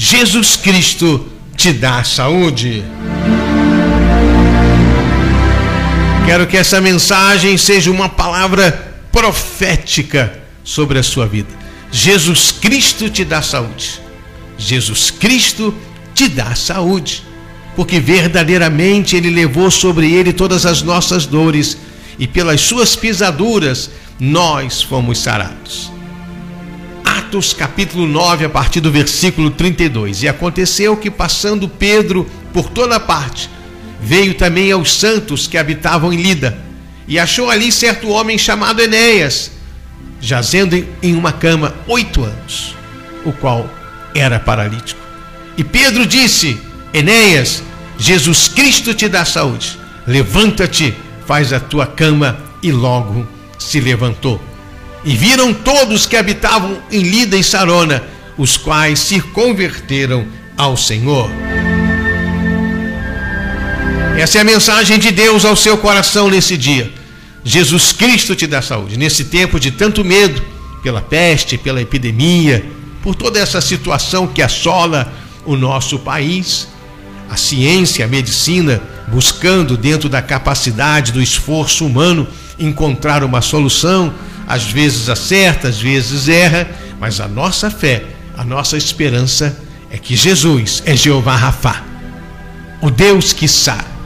Jesus 0.00 0.54
Cristo 0.54 1.26
te 1.56 1.72
dá 1.72 2.04
saúde. 2.04 2.84
Quero 6.24 6.46
que 6.46 6.56
essa 6.56 6.80
mensagem 6.80 7.58
seja 7.58 7.90
uma 7.90 8.08
palavra 8.08 8.70
profética 9.10 10.40
sobre 10.62 11.00
a 11.00 11.02
sua 11.02 11.26
vida. 11.26 11.48
Jesus 11.90 12.52
Cristo 12.52 13.10
te 13.10 13.24
dá 13.24 13.42
saúde. 13.42 14.00
Jesus 14.56 15.10
Cristo 15.10 15.74
te 16.14 16.28
dá 16.28 16.54
saúde. 16.54 17.24
Porque 17.74 17.98
verdadeiramente 17.98 19.16
Ele 19.16 19.30
levou 19.30 19.68
sobre 19.68 20.12
Ele 20.12 20.32
todas 20.32 20.64
as 20.64 20.80
nossas 20.80 21.26
dores 21.26 21.76
e 22.20 22.28
pelas 22.28 22.60
suas 22.60 22.94
pisaduras 22.94 23.90
nós 24.20 24.80
fomos 24.80 25.18
sarados. 25.18 25.90
Atos 27.28 27.52
capítulo 27.52 28.06
9, 28.06 28.46
a 28.46 28.48
partir 28.48 28.80
do 28.80 28.90
versículo 28.90 29.50
32. 29.50 30.22
E 30.22 30.28
aconteceu 30.28 30.96
que, 30.96 31.10
passando 31.10 31.68
Pedro 31.68 32.26
por 32.54 32.70
toda 32.70 32.98
parte, 32.98 33.50
veio 34.00 34.32
também 34.32 34.72
aos 34.72 34.94
santos 34.94 35.46
que 35.46 35.58
habitavam 35.58 36.10
em 36.10 36.22
Lida, 36.22 36.58
e 37.06 37.18
achou 37.18 37.50
ali 37.50 37.70
certo 37.70 38.08
homem 38.08 38.38
chamado 38.38 38.80
Enéas, 38.80 39.50
jazendo 40.18 40.82
em 41.02 41.14
uma 41.14 41.30
cama 41.30 41.74
oito 41.86 42.24
anos, 42.24 42.74
o 43.26 43.32
qual 43.32 43.68
era 44.14 44.40
paralítico. 44.40 45.00
E 45.54 45.62
Pedro 45.62 46.06
disse: 46.06 46.58
Enéas, 46.94 47.62
Jesus 47.98 48.48
Cristo 48.48 48.94
te 48.94 49.06
dá 49.06 49.26
saúde. 49.26 49.78
Levanta-te, 50.06 50.94
faz 51.26 51.52
a 51.52 51.60
tua 51.60 51.86
cama. 51.86 52.38
E 52.62 52.72
logo 52.72 53.28
se 53.58 53.80
levantou. 53.80 54.47
E 55.08 55.16
viram 55.16 55.54
todos 55.54 56.04
que 56.04 56.18
habitavam 56.18 56.82
em 56.92 57.00
Lida 57.00 57.34
e 57.34 57.42
Sarona, 57.42 58.02
os 58.36 58.58
quais 58.58 58.98
se 58.98 59.22
converteram 59.22 60.26
ao 60.54 60.76
Senhor. 60.76 61.30
Essa 64.18 64.36
é 64.36 64.40
a 64.42 64.44
mensagem 64.44 64.98
de 64.98 65.10
Deus 65.10 65.46
ao 65.46 65.56
seu 65.56 65.78
coração 65.78 66.28
nesse 66.28 66.58
dia. 66.58 66.92
Jesus 67.42 67.90
Cristo 67.90 68.36
te 68.36 68.46
dá 68.46 68.60
saúde. 68.60 68.98
Nesse 68.98 69.24
tempo 69.24 69.58
de 69.58 69.70
tanto 69.70 70.04
medo, 70.04 70.42
pela 70.82 71.00
peste, 71.00 71.56
pela 71.56 71.80
epidemia, 71.80 72.66
por 73.02 73.14
toda 73.14 73.38
essa 73.38 73.62
situação 73.62 74.26
que 74.26 74.42
assola 74.42 75.10
o 75.46 75.56
nosso 75.56 75.98
país, 76.00 76.68
a 77.30 77.36
ciência, 77.38 78.04
a 78.04 78.08
medicina, 78.08 78.82
buscando 79.06 79.74
dentro 79.74 80.06
da 80.10 80.20
capacidade 80.20 81.12
do 81.12 81.22
esforço 81.22 81.86
humano 81.86 82.28
encontrar 82.58 83.24
uma 83.24 83.40
solução, 83.40 84.12
às 84.48 84.64
vezes 84.64 85.08
acerta, 85.08 85.68
às 85.68 85.80
vezes 85.80 86.28
erra, 86.28 86.68
mas 86.98 87.20
a 87.20 87.28
nossa 87.28 87.70
fé, 87.70 88.04
a 88.36 88.42
nossa 88.42 88.76
esperança 88.76 89.56
é 89.90 89.98
que 89.98 90.16
Jesus 90.16 90.82
é 90.86 90.96
Jeová 90.96 91.36
Rafá, 91.36 91.84
o 92.80 92.90
Deus 92.90 93.32
que 93.32 93.46
sara 93.46 93.98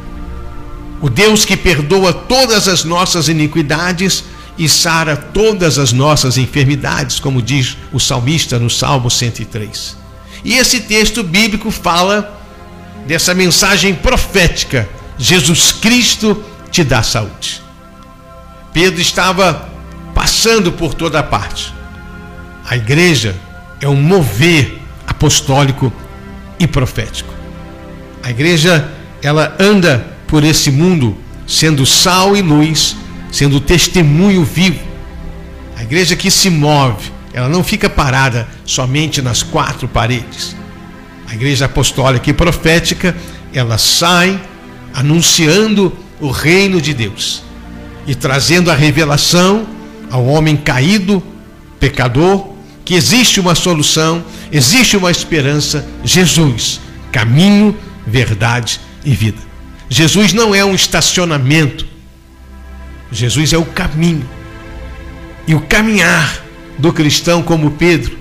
o 1.03 1.11
Deus 1.11 1.45
que 1.45 1.57
perdoa 1.57 2.15
todas 2.15 2.69
as 2.69 2.85
nossas 2.85 3.27
iniquidades 3.27 4.23
e 4.57 4.69
sara 4.69 5.17
todas 5.17 5.77
as 5.77 5.93
nossas 5.93 6.39
enfermidades, 6.39 7.19
como 7.19 7.43
diz 7.43 7.77
o 7.93 7.98
salmista 7.98 8.57
no 8.57 8.70
Salmo 8.70 9.11
103. 9.11 9.97
E 10.45 10.55
esse 10.55 10.81
texto 10.83 11.25
bíblico 11.25 11.73
fala 11.73 12.41
dessa 13.05 13.35
mensagem 13.35 13.97
profética: 13.97 14.89
Jesus 15.19 15.73
Cristo 15.73 16.41
te 16.70 16.85
dá 16.85 17.03
saúde. 17.03 17.61
Pedro 18.73 19.01
estava 19.01 19.72
passando 20.23 20.70
por 20.70 20.95
toda 20.95 21.20
parte. 21.20 21.75
A 22.65 22.77
igreja 22.77 23.34
é 23.81 23.89
um 23.89 24.01
mover 24.01 24.79
apostólico 25.05 25.92
e 26.61 26.67
profético. 26.69 27.34
A 28.23 28.31
igreja 28.31 28.89
ela 29.20 29.56
anda 29.59 30.06
por 30.29 30.45
esse 30.45 30.70
mundo, 30.70 31.19
sendo 31.45 31.84
sal 31.84 32.37
e 32.37 32.41
luz, 32.41 32.97
sendo 33.33 33.58
testemunho 33.58 34.45
vivo. 34.45 34.79
A 35.77 35.83
igreja 35.83 36.14
que 36.14 36.30
se 36.30 36.48
move, 36.48 37.11
ela 37.33 37.48
não 37.48 37.64
fica 37.64 37.91
parada 37.91 38.47
somente 38.64 39.20
nas 39.20 39.42
quatro 39.42 39.89
paredes. 39.89 40.55
A 41.29 41.35
igreja 41.35 41.64
apostólica 41.64 42.30
e 42.30 42.33
profética, 42.33 43.17
ela 43.52 43.77
sai 43.77 44.41
anunciando 44.95 45.92
o 46.20 46.30
reino 46.30 46.80
de 46.80 46.95
Deus 46.95 47.42
e 48.07 48.14
trazendo 48.14 48.70
a 48.70 48.74
revelação 48.77 49.72
ao 50.12 50.27
homem 50.27 50.58
caído, 50.58 51.23
pecador, 51.80 52.52
que 52.84 52.95
existe 52.95 53.40
uma 53.40 53.55
solução, 53.55 54.23
existe 54.52 54.95
uma 54.95 55.11
esperança, 55.11 55.89
Jesus, 56.05 56.78
caminho, 57.11 57.74
verdade 58.06 58.78
e 59.06 59.14
vida. 59.14 59.39
Jesus 59.89 60.34
não 60.34 60.55
é 60.55 60.62
um 60.62 60.74
estacionamento. 60.74 61.86
Jesus 63.11 63.55
é 63.55 63.58
o 63.58 63.64
caminho. 63.64 64.28
E 65.46 65.55
o 65.55 65.61
caminhar 65.62 66.44
do 66.79 66.92
cristão 66.92 67.42
como 67.42 67.70
Pedro 67.70 68.18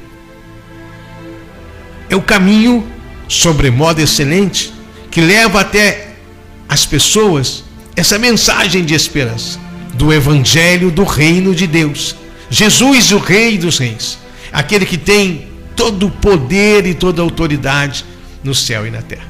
é 2.09 2.15
o 2.15 2.21
caminho 2.21 2.87
sobremodo 3.27 4.01
excelente 4.01 4.73
que 5.09 5.19
leva 5.19 5.59
até 5.59 6.15
as 6.69 6.85
pessoas 6.85 7.65
essa 7.97 8.17
mensagem 8.17 8.85
de 8.85 8.93
esperança 8.93 9.59
do 10.01 10.11
evangelho 10.11 10.89
do 10.89 11.03
reino 11.03 11.53
de 11.53 11.67
Deus. 11.67 12.15
Jesus, 12.49 13.11
o 13.11 13.19
rei 13.19 13.55
dos 13.55 13.77
reis, 13.77 14.17
aquele 14.51 14.83
que 14.83 14.97
tem 14.97 15.47
todo 15.75 16.07
o 16.07 16.09
poder 16.09 16.87
e 16.87 16.95
toda 16.95 17.21
a 17.21 17.23
autoridade 17.23 18.03
no 18.43 18.55
céu 18.55 18.87
e 18.87 18.89
na 18.89 19.03
terra. 19.03 19.27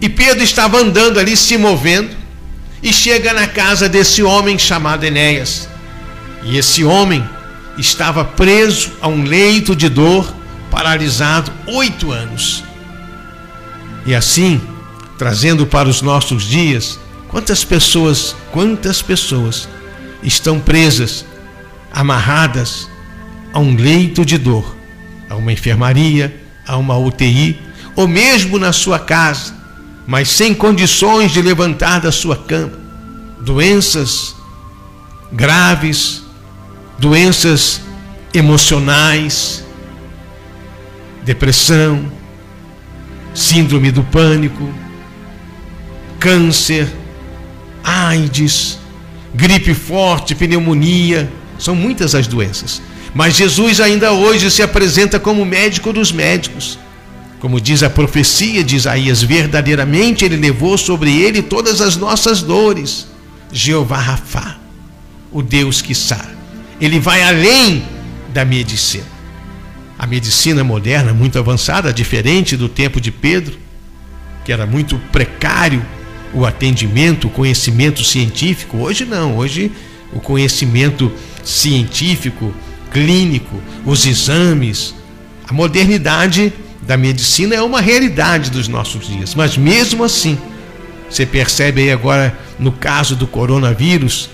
E 0.00 0.08
Pedro 0.08 0.44
estava 0.44 0.78
andando 0.78 1.18
ali, 1.18 1.36
se 1.36 1.58
movendo, 1.58 2.16
e 2.80 2.92
chega 2.92 3.34
na 3.34 3.48
casa 3.48 3.88
desse 3.88 4.22
homem 4.22 4.56
chamado 4.60 5.02
Enéas. 5.02 5.68
E 6.44 6.56
esse 6.56 6.84
homem 6.84 7.28
estava 7.76 8.24
preso 8.24 8.92
a 9.00 9.08
um 9.08 9.24
leito 9.24 9.74
de 9.74 9.88
dor, 9.88 10.32
paralisado 10.70 11.52
oito 11.66 12.12
anos. 12.12 12.62
E 14.06 14.14
assim, 14.14 14.60
trazendo 15.18 15.66
para 15.66 15.88
os 15.88 16.00
nossos 16.00 16.44
dias, 16.44 16.96
quantas 17.26 17.64
pessoas, 17.64 18.36
quantas 18.52 19.02
pessoas 19.02 19.68
estão 20.22 20.60
presas, 20.60 21.24
amarradas 21.92 22.88
a 23.52 23.58
um 23.58 23.74
leito 23.74 24.24
de 24.24 24.38
dor, 24.38 24.76
a 25.28 25.36
uma 25.36 25.52
enfermaria, 25.52 26.40
a 26.66 26.76
uma 26.76 26.96
UTI, 26.96 27.60
ou 27.96 28.06
mesmo 28.06 28.58
na 28.58 28.72
sua 28.72 28.98
casa, 28.98 29.54
mas 30.06 30.28
sem 30.28 30.54
condições 30.54 31.32
de 31.32 31.42
levantar 31.42 32.00
da 32.00 32.12
sua 32.12 32.36
cama. 32.36 32.78
Doenças 33.40 34.34
graves, 35.32 36.22
doenças 36.98 37.80
emocionais, 38.34 39.64
depressão, 41.24 42.10
síndrome 43.34 43.90
do 43.90 44.02
pânico, 44.02 44.68
câncer, 46.18 46.92
AIDS, 47.82 48.79
gripe 49.34 49.74
forte, 49.74 50.34
pneumonia, 50.34 51.30
são 51.58 51.74
muitas 51.74 52.14
as 52.14 52.26
doenças. 52.26 52.80
Mas 53.14 53.36
Jesus 53.36 53.80
ainda 53.80 54.12
hoje 54.12 54.50
se 54.50 54.62
apresenta 54.62 55.18
como 55.18 55.44
médico 55.44 55.92
dos 55.92 56.12
médicos 56.12 56.78
como 57.40 57.58
diz 57.58 57.82
a 57.82 57.88
profecia 57.88 58.62
de 58.62 58.76
Isaías, 58.76 59.22
verdadeiramente 59.22 60.24
ele 60.26 60.36
levou 60.36 60.76
sobre 60.76 61.10
ele 61.10 61.40
todas 61.42 61.80
as 61.80 61.96
nossas 61.96 62.42
dores. 62.42 63.08
Jeová 63.50 63.98
Rafá, 63.98 64.58
o 65.32 65.42
Deus 65.42 65.80
que 65.80 65.94
sara. 65.94 66.38
Ele 66.78 67.00
vai 67.00 67.22
além 67.22 67.82
da 68.32 68.44
medicina. 68.44 69.06
A 69.98 70.06
medicina 70.06 70.62
moderna, 70.62 71.14
muito 71.14 71.38
avançada, 71.38 71.92
diferente 71.92 72.56
do 72.56 72.68
tempo 72.68 73.00
de 73.00 73.10
Pedro, 73.10 73.58
que 74.44 74.52
era 74.52 74.66
muito 74.66 74.98
precário 75.10 75.84
o 76.32 76.46
atendimento, 76.46 77.26
o 77.26 77.30
conhecimento 77.30 78.04
científico. 78.04 78.78
Hoje 78.78 79.04
não, 79.04 79.36
hoje 79.36 79.70
o 80.12 80.20
conhecimento 80.20 81.12
científico, 81.44 82.52
clínico, 82.90 83.60
os 83.84 84.06
exames, 84.06 84.94
a 85.48 85.52
modernidade 85.52 86.52
da 86.82 86.96
medicina 86.96 87.54
é 87.54 87.62
uma 87.62 87.80
realidade 87.80 88.50
dos 88.50 88.68
nossos 88.68 89.06
dias, 89.06 89.34
mas 89.34 89.56
mesmo 89.56 90.02
assim, 90.02 90.38
você 91.08 91.26
percebe 91.26 91.82
aí 91.82 91.92
agora 91.92 92.38
no 92.58 92.72
caso 92.72 93.16
do 93.16 93.26
coronavírus, 93.26 94.30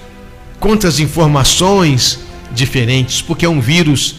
quantas 0.59 0.99
informações 0.99 2.19
diferentes, 2.53 3.23
porque 3.23 3.45
é 3.45 3.49
um 3.49 3.61
vírus 3.61 4.17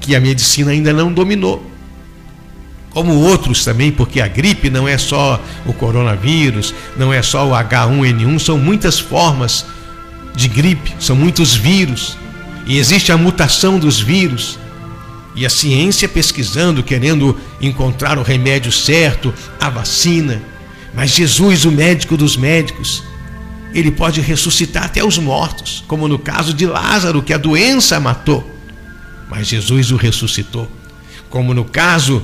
que 0.00 0.16
a 0.16 0.20
medicina 0.20 0.72
ainda 0.72 0.92
não 0.92 1.12
dominou. 1.12 1.71
Como 2.92 3.14
outros 3.14 3.64
também, 3.64 3.90
porque 3.90 4.20
a 4.20 4.28
gripe 4.28 4.68
não 4.68 4.86
é 4.86 4.98
só 4.98 5.42
o 5.64 5.72
coronavírus, 5.72 6.74
não 6.96 7.12
é 7.12 7.22
só 7.22 7.46
o 7.48 7.52
H1N1, 7.52 8.38
são 8.38 8.58
muitas 8.58 8.98
formas 8.98 9.64
de 10.34 10.46
gripe, 10.48 10.92
são 11.00 11.16
muitos 11.16 11.54
vírus. 11.54 12.18
E 12.66 12.78
existe 12.78 13.10
a 13.10 13.16
mutação 13.16 13.78
dos 13.78 14.00
vírus. 14.00 14.58
e 15.34 15.46
a 15.46 15.50
ciência 15.50 16.06
pesquisando, 16.06 16.82
querendo 16.82 17.34
encontrar 17.58 18.18
o 18.18 18.22
remédio 18.22 18.70
certo, 18.70 19.32
a 19.58 19.70
vacina. 19.70 20.42
Mas 20.92 21.12
Jesus, 21.12 21.64
o 21.64 21.72
médico 21.72 22.18
dos 22.18 22.36
médicos, 22.36 23.02
ele 23.72 23.90
pode 23.90 24.20
ressuscitar 24.20 24.84
até 24.84 25.02
os 25.02 25.16
mortos, 25.16 25.82
como 25.88 26.06
no 26.06 26.18
caso 26.18 26.52
de 26.52 26.66
Lázaro, 26.66 27.22
que 27.22 27.32
a 27.32 27.38
doença 27.38 27.98
matou. 27.98 28.46
Mas 29.30 29.48
Jesus 29.48 29.90
o 29.90 29.96
ressuscitou. 29.96 30.70
Como 31.30 31.54
no 31.54 31.64
caso 31.64 32.22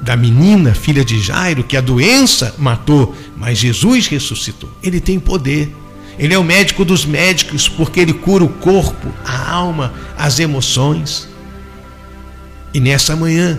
da 0.00 0.16
menina, 0.16 0.74
filha 0.74 1.04
de 1.04 1.20
Jairo, 1.20 1.64
que 1.64 1.76
a 1.76 1.80
doença 1.80 2.54
matou, 2.58 3.14
mas 3.36 3.58
Jesus 3.58 4.06
ressuscitou. 4.06 4.70
Ele 4.82 5.00
tem 5.00 5.18
poder. 5.18 5.74
Ele 6.18 6.32
é 6.32 6.38
o 6.38 6.44
médico 6.44 6.84
dos 6.84 7.04
médicos, 7.04 7.68
porque 7.68 8.00
ele 8.00 8.12
cura 8.12 8.44
o 8.44 8.48
corpo, 8.48 9.12
a 9.24 9.50
alma, 9.50 9.92
as 10.16 10.38
emoções. 10.38 11.28
E 12.72 12.80
nessa 12.80 13.14
manhã, 13.14 13.58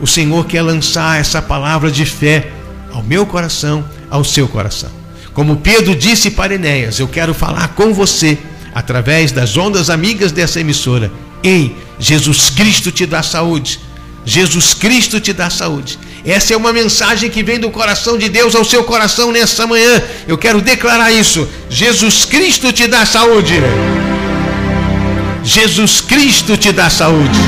o 0.00 0.06
Senhor 0.06 0.44
quer 0.46 0.62
lançar 0.62 1.20
essa 1.20 1.40
palavra 1.40 1.90
de 1.90 2.04
fé 2.04 2.50
ao 2.92 3.02
meu 3.02 3.24
coração, 3.24 3.84
ao 4.10 4.24
seu 4.24 4.48
coração. 4.48 4.90
Como 5.32 5.56
Pedro 5.56 5.94
disse 5.94 6.30
para 6.30 6.54
Enéas, 6.54 6.98
eu 6.98 7.08
quero 7.08 7.32
falar 7.32 7.68
com 7.68 7.94
você 7.94 8.36
através 8.74 9.32
das 9.32 9.56
ondas 9.56 9.88
amigas 9.90 10.32
dessa 10.32 10.60
emissora. 10.60 11.10
Ei, 11.42 11.76
Jesus 11.98 12.50
Cristo 12.50 12.90
te 12.90 13.06
dá 13.06 13.22
saúde. 13.22 13.80
Jesus 14.24 14.74
Cristo 14.74 15.18
te 15.20 15.32
dá 15.32 15.48
saúde. 15.48 15.98
Essa 16.24 16.52
é 16.52 16.56
uma 16.56 16.72
mensagem 16.72 17.30
que 17.30 17.42
vem 17.42 17.58
do 17.58 17.70
coração 17.70 18.18
de 18.18 18.28
Deus 18.28 18.54
ao 18.54 18.64
seu 18.64 18.84
coração 18.84 19.32
nessa 19.32 19.66
manhã. 19.66 20.02
Eu 20.28 20.36
quero 20.36 20.60
declarar 20.60 21.10
isso. 21.10 21.48
Jesus 21.68 22.24
Cristo 22.24 22.72
te 22.72 22.86
dá 22.86 23.06
saúde. 23.06 23.54
Jesus 25.42 26.00
Cristo 26.00 26.56
te 26.56 26.70
dá 26.70 26.90
saúde. 26.90 27.38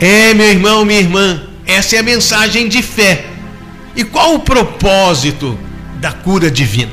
É, 0.00 0.34
meu 0.34 0.50
irmão, 0.50 0.84
minha 0.84 1.00
irmã, 1.00 1.42
essa 1.64 1.96
é 1.96 2.00
a 2.00 2.02
mensagem 2.02 2.68
de 2.68 2.82
fé. 2.82 3.26
E 3.94 4.02
qual 4.02 4.34
o 4.34 4.40
propósito 4.40 5.58
da 6.00 6.12
cura 6.12 6.50
divina? 6.50 6.92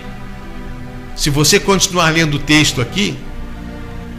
Se 1.15 1.29
você 1.29 1.59
continuar 1.59 2.11
lendo 2.11 2.35
o 2.35 2.39
texto 2.39 2.79
aqui, 2.79 3.17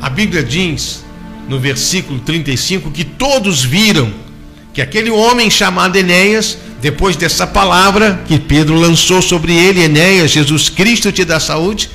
a 0.02 0.10
Bíblia 0.10 0.42
diz 0.42 1.03
no 1.48 1.58
versículo 1.58 2.18
35 2.20 2.90
que 2.90 3.04
todos 3.04 3.62
viram 3.62 4.12
que 4.72 4.82
aquele 4.82 5.10
homem 5.10 5.48
chamado 5.48 5.96
Enéas, 5.96 6.58
depois 6.80 7.14
dessa 7.14 7.46
palavra 7.46 8.22
que 8.26 8.38
Pedro 8.38 8.74
lançou 8.74 9.22
sobre 9.22 9.54
ele, 9.54 9.82
Enéas, 9.82 10.32
Jesus 10.32 10.68
Cristo 10.68 11.12
te 11.12 11.24
dá 11.24 11.38
saúde, 11.38 11.88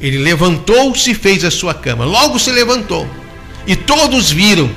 ele 0.00 0.16
levantou-se 0.16 1.10
e 1.10 1.14
fez 1.14 1.44
a 1.44 1.50
sua 1.50 1.74
cama. 1.74 2.04
Logo 2.04 2.38
se 2.38 2.52
levantou. 2.52 3.08
E 3.66 3.74
todos 3.74 4.30
viram 4.30 4.70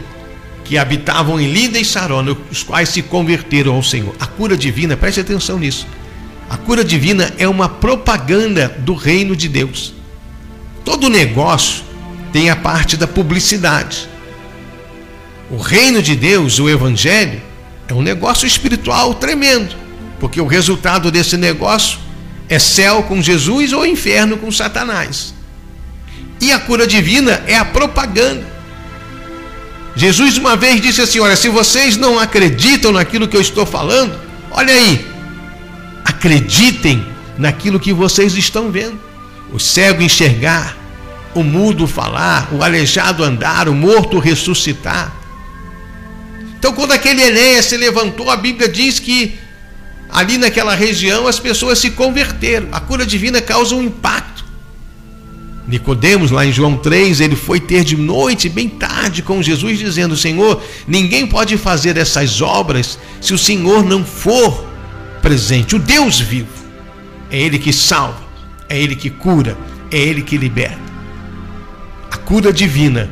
que 0.65 0.77
habitavam 0.77 1.39
em 1.39 1.51
Lida 1.51 1.79
e 1.79 1.85
Sarona, 1.85 2.35
os 2.51 2.63
quais 2.63 2.89
se 2.89 3.03
converteram 3.03 3.75
ao 3.75 3.83
Senhor. 3.83 4.15
A 4.19 4.25
cura 4.25 4.57
divina, 4.57 4.97
preste 4.97 5.19
atenção 5.19 5.59
nisso. 5.59 5.85
A 6.49 6.57
cura 6.57 6.83
divina 6.83 7.33
é 7.37 7.47
uma 7.47 7.69
propaganda 7.69 8.67
do 8.79 8.95
reino 8.95 9.35
de 9.35 9.47
Deus. 9.47 9.93
Todo 10.83 11.09
negócio 11.09 11.83
tem 12.31 12.49
a 12.49 12.55
parte 12.55 12.97
da 12.97 13.07
publicidade. 13.07 14.09
O 15.53 15.57
reino 15.57 16.01
de 16.01 16.15
Deus, 16.15 16.57
o 16.57 16.67
evangelho, 16.67 17.39
é 17.87 17.93
um 17.93 18.01
negócio 18.01 18.47
espiritual 18.47 19.13
tremendo, 19.13 19.75
porque 20.19 20.41
o 20.41 20.47
resultado 20.47 21.11
desse 21.11 21.37
negócio 21.37 21.99
é 22.49 22.57
céu 22.57 23.03
com 23.03 23.21
Jesus 23.21 23.71
ou 23.71 23.85
inferno 23.85 24.35
com 24.35 24.51
Satanás. 24.51 25.31
E 26.41 26.51
a 26.51 26.57
cura 26.57 26.87
divina 26.87 27.43
é 27.45 27.55
a 27.55 27.63
propaganda. 27.63 28.43
Jesus 29.95 30.39
uma 30.39 30.55
vez 30.55 30.81
disse 30.81 31.01
assim: 31.01 31.19
Olha, 31.19 31.35
se 31.35 31.49
vocês 31.49 31.97
não 31.97 32.17
acreditam 32.17 32.91
naquilo 32.91 33.27
que 33.27 33.37
eu 33.37 33.41
estou 33.41 33.63
falando, 33.63 34.19
olha 34.49 34.73
aí, 34.73 35.07
acreditem 36.03 37.05
naquilo 37.37 37.79
que 37.79 37.93
vocês 37.93 38.35
estão 38.35 38.71
vendo. 38.71 38.99
O 39.51 39.59
cego 39.59 40.01
enxergar, 40.01 40.75
o 41.35 41.43
mudo 41.43 41.85
falar, 41.85 42.49
o 42.51 42.63
aleijado 42.63 43.23
andar, 43.23 43.69
o 43.69 43.75
morto 43.75 44.17
ressuscitar. 44.17 45.21
Então, 46.63 46.71
quando 46.71 46.93
aquele 46.93 47.21
Enéas 47.21 47.65
se 47.65 47.75
levantou, 47.75 48.29
a 48.29 48.37
Bíblia 48.37 48.69
diz 48.69 48.97
que 48.97 49.37
ali 50.09 50.37
naquela 50.37 50.73
região 50.73 51.27
as 51.27 51.37
pessoas 51.37 51.77
se 51.77 51.91
converteram. 51.91 52.69
A 52.71 52.79
cura 52.79 53.05
divina 53.05 53.41
causa 53.41 53.75
um 53.75 53.83
impacto. 53.83 54.45
Nicodemos, 55.67 56.31
lá 56.31 56.45
em 56.45 56.53
João 56.53 56.77
3, 56.77 57.19
ele 57.19 57.35
foi 57.35 57.59
ter 57.59 57.83
de 57.83 57.97
noite, 57.97 58.47
bem 58.47 58.69
tarde, 58.69 59.21
com 59.21 59.43
Jesus, 59.43 59.77
dizendo: 59.77 60.15
Senhor, 60.15 60.63
ninguém 60.87 61.27
pode 61.27 61.57
fazer 61.57 61.97
essas 61.97 62.41
obras 62.41 62.97
se 63.19 63.33
o 63.33 63.37
Senhor 63.37 63.83
não 63.83 64.05
for 64.05 64.65
presente. 65.21 65.75
O 65.75 65.79
Deus 65.79 66.21
vivo 66.21 66.47
é 67.29 67.41
Ele 67.41 67.59
que 67.59 67.73
salva, 67.73 68.23
é 68.69 68.81
Ele 68.81 68.95
que 68.95 69.09
cura, 69.09 69.57
é 69.91 69.97
Ele 69.97 70.21
que 70.21 70.37
liberta. 70.37 70.79
A 72.09 72.15
cura 72.15 72.53
divina 72.53 73.09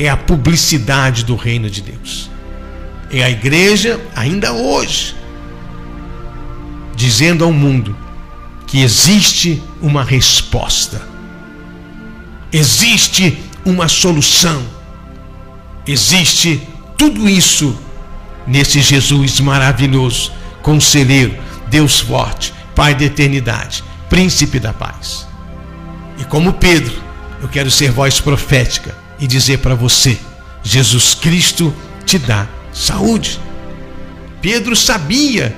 é 0.00 0.08
a 0.08 0.16
publicidade 0.16 1.24
do 1.24 1.36
reino 1.36 1.70
de 1.70 1.80
Deus. 1.80 2.28
É 3.12 3.22
a 3.22 3.30
igreja, 3.30 4.00
ainda 4.16 4.52
hoje, 4.52 5.14
dizendo 6.96 7.44
ao 7.44 7.52
mundo 7.52 7.96
que 8.66 8.82
existe 8.82 9.62
uma 9.80 10.02
resposta 10.02 11.10
existe 12.52 13.38
uma 13.64 13.88
solução. 13.88 14.62
Existe 15.86 16.60
tudo 16.96 17.28
isso 17.28 17.76
nesse 18.46 18.80
Jesus 18.80 19.40
maravilhoso, 19.40 20.32
conselheiro, 20.62 21.36
Deus 21.68 22.00
forte, 22.00 22.52
Pai 22.74 22.94
da 22.94 23.04
eternidade, 23.04 23.84
príncipe 24.08 24.58
da 24.58 24.72
paz. 24.72 25.26
E 26.18 26.24
como 26.24 26.54
Pedro, 26.54 26.94
eu 27.42 27.48
quero 27.48 27.70
ser 27.70 27.90
voz 27.90 28.20
profética 28.20 28.96
e 29.20 29.26
dizer 29.26 29.58
para 29.58 29.74
você: 29.74 30.18
Jesus 30.62 31.14
Cristo 31.14 31.74
te 32.04 32.18
dá 32.18 32.48
saúde. 32.72 33.38
Pedro 34.40 34.74
sabia 34.74 35.54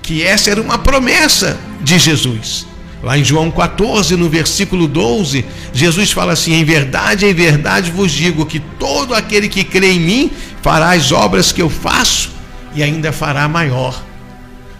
que 0.00 0.22
essa 0.22 0.50
era 0.50 0.60
uma 0.60 0.78
promessa 0.78 1.58
de 1.82 1.98
Jesus. 1.98 2.66
Lá 3.02 3.18
em 3.18 3.24
João 3.24 3.50
14, 3.50 4.16
no 4.16 4.30
versículo 4.30 4.86
12, 4.86 5.44
Jesus 5.72 6.12
fala 6.12 6.32
assim: 6.32 6.54
Em 6.54 6.64
verdade, 6.64 7.26
em 7.26 7.34
verdade 7.34 7.90
vos 7.90 8.10
digo 8.10 8.46
que 8.46 8.60
todo 8.60 9.14
aquele 9.14 9.48
que 9.48 9.64
crê 9.64 9.92
em 9.92 10.00
mim 10.00 10.30
fará 10.62 10.92
as 10.92 11.12
obras 11.12 11.52
que 11.52 11.60
eu 11.60 11.68
faço 11.68 12.30
e 12.74 12.82
ainda 12.82 13.12
fará 13.12 13.46
maior. 13.48 14.02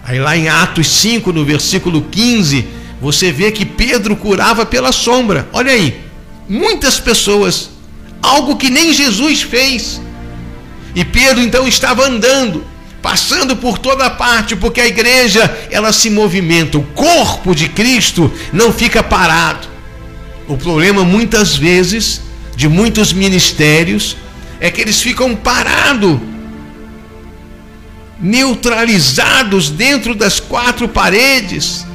Aí 0.05 0.19
lá 0.19 0.37
em 0.37 0.49
Atos 0.49 0.87
5, 0.87 1.33
no 1.33 1.45
versículo 1.45 2.03
15, 2.03 2.67
você 3.01 3.33
vê 3.33 3.51
que 3.51 3.65
Pedro 3.65 4.17
curava 4.17 4.65
pela 4.65 4.93
sombra. 4.93 5.49
Olha 5.53 5.73
aí, 5.73 6.04
muitas 6.49 6.99
pessoas, 7.01 7.71
algo 8.23 8.57
que 8.57 8.71
nem 8.71 8.93
Jesus 8.93 9.43
fez. 9.43 10.01
E 10.95 11.05
Pedro 11.05 11.43
então 11.43 11.67
estava 11.67 12.07
andando 12.07 12.65
passando 13.05 13.55
por 13.55 13.77
toda 13.77 14.09
parte, 14.09 14.57
porque 14.57 14.81
a 14.81 14.87
igreja 14.87 15.55
ela 15.71 15.93
se 15.93 16.09
movimenta, 16.09 16.79
o 16.79 16.83
corpo 16.83 17.55
de 17.55 17.69
Cristo 17.69 18.33
não 18.51 18.73
fica 18.73 19.03
parado. 19.03 19.69
O 20.49 20.57
problema 20.57 21.05
muitas 21.05 21.55
vezes 21.55 22.23
de 22.57 22.67
muitos 22.67 23.13
ministérios 23.13 24.17
é 24.59 24.71
que 24.71 24.81
eles 24.81 25.03
ficam 25.03 25.37
parados, 25.37 26.19
neutralizados 28.19 29.69
dentro 29.69 30.15
das 30.15 30.41
quatro 30.41 30.89
paredes. 30.89 31.87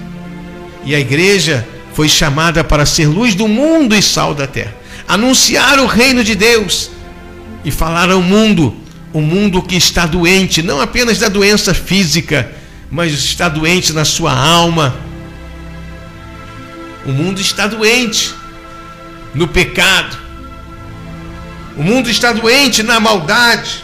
E 0.86 0.94
a 0.94 1.00
igreja 1.00 1.68
foi 1.94 2.08
chamada 2.08 2.64
para 2.64 2.86
ser 2.86 3.08
luz 3.08 3.36
do 3.36 3.48
mundo 3.48 3.96
e 3.96 4.02
sal 4.02 4.34
da 4.34 4.48
terra, 4.48 4.76
anunciar 5.08 5.80
o 5.80 5.86
reino 5.86 6.24
de 6.24 6.36
Deus 6.36 6.92
e 7.64 7.72
falar 7.72 8.10
ao 8.10 8.22
mundo 8.22 8.76
o 9.12 9.22
mundo 9.22 9.62
que 9.62 9.76
está 9.76 10.06
doente, 10.06 10.62
não 10.62 10.80
apenas 10.80 11.18
da 11.18 11.30
doença 11.30 11.74
física, 11.74 12.52
mas 12.92 13.12
está 13.14 13.50
doente 13.50 13.92
na 13.92 14.06
sua 14.06 14.34
alma. 14.34 14.96
O 17.06 17.12
mundo 17.12 17.42
está 17.42 17.66
doente 17.66 18.34
no 19.34 19.48
pecado. 19.48 20.18
O 21.76 21.84
mundo 21.84 22.10
está 22.10 22.34
doente 22.34 22.84
na 22.84 23.00
maldade, 23.00 23.84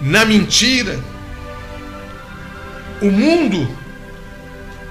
na 0.00 0.24
mentira. 0.24 0.98
O 3.02 3.10
mundo 3.10 3.68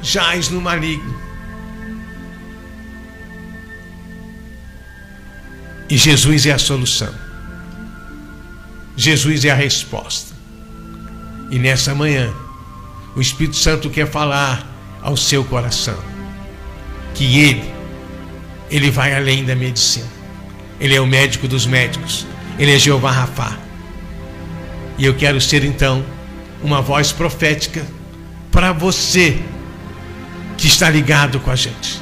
jaz 0.01 0.49
no 0.49 0.61
maligno. 0.61 1.15
E 5.89 5.97
Jesus 5.97 6.45
é 6.45 6.51
a 6.51 6.59
solução. 6.59 7.13
Jesus 8.95 9.43
é 9.45 9.49
a 9.49 9.55
resposta. 9.55 10.35
E 11.49 11.57
nessa 11.57 11.95
manhã, 11.95 12.31
o 13.15 13.21
Espírito 13.21 13.55
Santo 13.55 13.89
quer 13.89 14.07
falar 14.07 14.65
ao 15.01 15.17
seu 15.17 15.43
coração 15.43 15.97
que 17.15 17.39
ele, 17.39 17.73
ele 18.69 18.91
vai 18.91 19.15
além 19.15 19.43
da 19.43 19.55
medicina. 19.55 20.07
Ele 20.79 20.95
é 20.95 21.01
o 21.01 21.07
médico 21.07 21.47
dos 21.47 21.65
médicos. 21.65 22.25
Ele 22.57 22.75
é 22.75 22.77
Jeová 22.77 23.11
Rafá. 23.11 23.57
E 24.97 25.05
eu 25.05 25.15
quero 25.15 25.41
ser 25.41 25.63
então 25.63 26.05
uma 26.61 26.81
voz 26.81 27.11
profética 27.11 27.85
para 28.51 28.71
você 28.71 29.39
que 30.59 30.67
está 30.67 30.89
ligado 30.89 31.39
com 31.39 31.49
a 31.49 31.55
gente. 31.55 31.99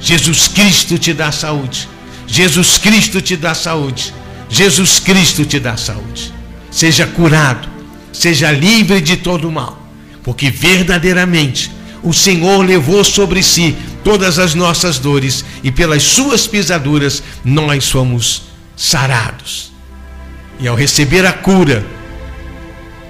Jesus 0.00 0.48
Cristo 0.48 0.98
te 0.98 1.12
dá 1.12 1.32
saúde. 1.32 1.88
Jesus 2.26 2.78
Cristo 2.78 3.20
te 3.20 3.36
dá 3.36 3.54
saúde. 3.54 4.12
Jesus 4.48 4.98
Cristo 4.98 5.44
te 5.44 5.58
dá 5.58 5.76
saúde. 5.76 6.32
Seja 6.70 7.06
curado, 7.06 7.68
seja 8.12 8.52
livre 8.52 9.00
de 9.00 9.16
todo 9.16 9.50
mal, 9.50 9.80
porque 10.22 10.50
verdadeiramente 10.50 11.70
o 12.02 12.12
Senhor 12.12 12.64
levou 12.64 13.02
sobre 13.02 13.42
si 13.42 13.76
todas 14.04 14.38
as 14.38 14.54
nossas 14.54 14.98
dores 14.98 15.44
e 15.62 15.72
pelas 15.72 16.02
suas 16.02 16.46
pisaduras 16.46 17.22
nós 17.44 17.90
fomos 17.90 18.42
sarados. 18.76 19.72
E 20.60 20.68
ao 20.68 20.76
receber 20.76 21.26
a 21.26 21.32
cura, 21.32 21.84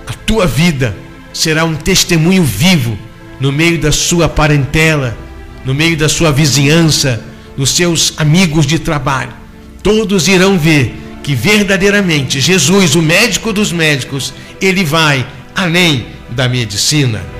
a 0.06 0.12
tua 0.12 0.46
vida 0.46 0.96
será 1.32 1.64
um 1.64 1.74
testemunho 1.74 2.42
vivo 2.44 2.98
no 3.40 3.52
meio 3.52 3.78
da 3.78 3.92
sua 3.92 4.28
parentela, 4.28 5.16
no 5.64 5.74
meio 5.74 5.96
da 5.96 6.08
sua 6.08 6.30
vizinhança, 6.30 7.22
dos 7.56 7.70
seus 7.70 8.14
amigos 8.16 8.66
de 8.66 8.78
trabalho. 8.78 9.32
Todos 9.82 10.28
irão 10.28 10.58
ver 10.58 10.94
que 11.22 11.34
verdadeiramente 11.34 12.40
Jesus, 12.40 12.94
o 12.94 13.02
médico 13.02 13.52
dos 13.52 13.72
médicos, 13.72 14.32
ele 14.60 14.84
vai 14.84 15.26
além 15.54 16.06
da 16.30 16.48
medicina. 16.48 17.35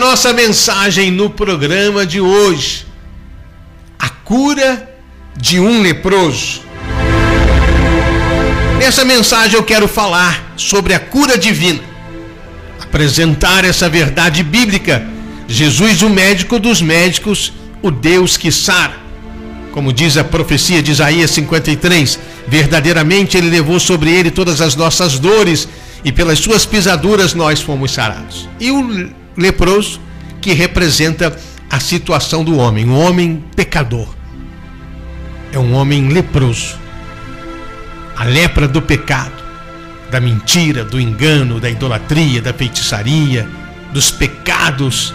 Nossa 0.00 0.32
mensagem 0.32 1.10
no 1.10 1.28
programa 1.28 2.06
de 2.06 2.20
hoje: 2.20 2.86
a 3.98 4.08
cura 4.08 4.88
de 5.36 5.60
um 5.60 5.82
leproso. 5.82 6.62
Nessa 8.78 9.04
mensagem 9.04 9.56
eu 9.56 9.62
quero 9.62 9.86
falar 9.86 10.54
sobre 10.56 10.94
a 10.94 10.98
cura 10.98 11.36
divina, 11.36 11.80
apresentar 12.82 13.64
essa 13.64 13.88
verdade 13.88 14.42
bíblica. 14.42 15.06
Jesus, 15.46 16.00
o 16.00 16.08
médico 16.08 16.58
dos 16.58 16.80
médicos, 16.80 17.52
o 17.82 17.90
Deus 17.90 18.36
que 18.38 18.50
sara. 18.50 18.94
Como 19.72 19.92
diz 19.92 20.16
a 20.16 20.24
profecia 20.24 20.82
de 20.82 20.92
Isaías 20.92 21.30
53, 21.32 22.18
verdadeiramente 22.48 23.36
ele 23.36 23.50
levou 23.50 23.78
sobre 23.78 24.10
ele 24.10 24.30
todas 24.30 24.60
as 24.60 24.74
nossas 24.74 25.18
dores 25.18 25.68
e 26.02 26.10
pelas 26.10 26.38
suas 26.38 26.64
pisaduras 26.64 27.34
nós 27.34 27.60
fomos 27.60 27.90
sarados. 27.90 28.48
E 28.58 28.70
o 28.70 29.10
leproso, 29.36 30.00
que 30.40 30.52
representa 30.52 31.36
a 31.68 31.78
situação 31.78 32.42
do 32.42 32.56
homem, 32.56 32.88
um 32.88 32.98
homem 32.98 33.44
pecador. 33.54 34.08
É 35.52 35.58
um 35.58 35.74
homem 35.74 36.08
leproso. 36.08 36.78
A 38.16 38.24
lepra 38.24 38.66
do 38.66 38.82
pecado, 38.82 39.42
da 40.10 40.20
mentira, 40.20 40.84
do 40.84 41.00
engano, 41.00 41.60
da 41.60 41.70
idolatria, 41.70 42.42
da 42.42 42.52
feitiçaria, 42.52 43.48
dos 43.92 44.10
pecados 44.10 45.14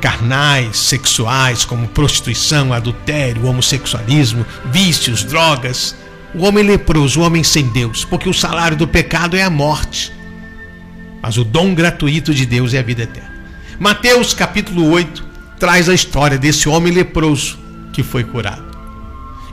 carnais, 0.00 0.78
sexuais, 0.78 1.64
como 1.64 1.88
prostituição, 1.88 2.72
adultério, 2.72 3.46
homossexualismo, 3.46 4.46
vícios, 4.72 5.22
drogas. 5.22 5.94
O 6.34 6.44
homem 6.44 6.64
leproso, 6.64 7.20
o 7.20 7.24
homem 7.24 7.44
sem 7.44 7.68
Deus, 7.68 8.04
porque 8.04 8.28
o 8.28 8.34
salário 8.34 8.76
do 8.76 8.88
pecado 8.88 9.36
é 9.36 9.42
a 9.42 9.50
morte. 9.50 10.12
Mas 11.20 11.36
o 11.36 11.44
dom 11.44 11.74
gratuito 11.74 12.32
de 12.32 12.46
Deus 12.46 12.72
é 12.72 12.78
a 12.78 12.82
vida 12.82 13.02
eterna. 13.02 13.39
Mateus 13.80 14.34
capítulo 14.34 14.90
8 14.90 15.24
traz 15.58 15.88
a 15.88 15.94
história 15.94 16.36
desse 16.36 16.68
homem 16.68 16.92
leproso 16.92 17.58
que 17.94 18.02
foi 18.02 18.22
curado. 18.22 18.62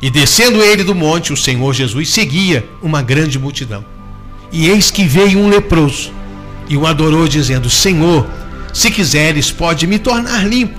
E 0.01 0.09
descendo 0.09 0.61
ele 0.61 0.83
do 0.83 0.93
monte, 0.93 1.31
o 1.31 1.37
Senhor 1.37 1.73
Jesus 1.73 2.09
seguia 2.09 2.67
uma 2.81 3.01
grande 3.01 3.39
multidão. 3.39 3.85
E 4.51 4.67
eis 4.67 4.91
que 4.91 5.05
veio 5.05 5.39
um 5.39 5.47
leproso 5.47 6.11
e 6.67 6.75
o 6.75 6.85
adorou, 6.85 7.25
dizendo: 7.25 7.69
Senhor, 7.69 8.27
se 8.73 8.91
quiseres, 8.91 9.49
pode 9.49 9.87
me 9.87 9.97
tornar 9.97 10.45
limpo. 10.45 10.77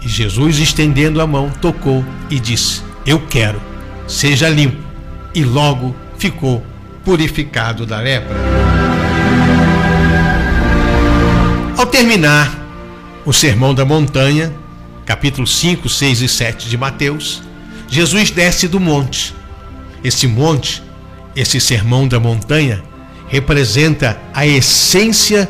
E 0.00 0.08
Jesus, 0.08 0.58
estendendo 0.58 1.20
a 1.20 1.26
mão, 1.26 1.50
tocou 1.50 2.02
e 2.30 2.40
disse: 2.40 2.80
Eu 3.04 3.20
quero, 3.20 3.60
seja 4.08 4.48
limpo. 4.48 4.82
E 5.34 5.44
logo 5.44 5.94
ficou 6.16 6.64
purificado 7.04 7.84
da 7.84 8.00
lepra. 8.00 8.34
Ao 11.76 11.84
terminar 11.84 12.61
o 13.24 13.32
Sermão 13.32 13.72
da 13.72 13.84
Montanha, 13.84 14.52
capítulo 15.06 15.46
5, 15.46 15.88
6 15.88 16.22
e 16.22 16.28
7 16.28 16.68
de 16.68 16.76
Mateus, 16.76 17.42
Jesus 17.88 18.30
desce 18.30 18.66
do 18.66 18.80
monte. 18.80 19.34
Esse 20.02 20.26
monte, 20.26 20.82
esse 21.36 21.60
Sermão 21.60 22.08
da 22.08 22.18
Montanha, 22.18 22.82
representa 23.28 24.20
a 24.34 24.44
essência 24.44 25.48